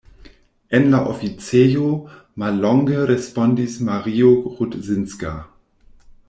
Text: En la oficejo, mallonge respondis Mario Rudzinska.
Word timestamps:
En 0.77 0.85
la 0.93 1.01
oficejo, 1.09 1.89
mallonge 2.43 3.03
respondis 3.13 3.77
Mario 3.91 4.33
Rudzinska. 4.57 5.37